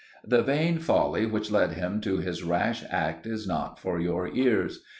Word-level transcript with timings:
The 0.25 0.41
vain 0.41 0.79
folly, 0.79 1.27
which 1.27 1.51
led 1.51 1.73
him 1.73 2.01
to 2.01 2.17
his 2.17 2.41
rash 2.41 2.83
act 2.89 3.27
is 3.27 3.45
not 3.45 3.77
for 3.77 3.99
your 3.99 4.27
ears. 4.29 4.81